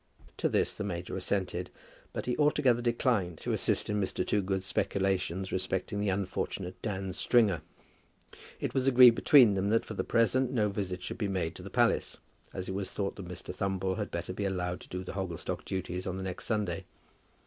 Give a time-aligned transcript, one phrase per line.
[0.37, 1.69] To this the major assented;
[2.11, 4.25] but he altogether declined to assist in Mr.
[4.25, 7.61] Toogood's speculations respecting the unfortunate Dan Stringer.
[8.59, 11.61] It was agreed between them that for the present no visit should be made to
[11.61, 12.17] the palace,
[12.51, 13.53] as it was thought that Mr.
[13.55, 16.85] Thumble had better be allowed to do the Hogglestock duties on the next Sunday.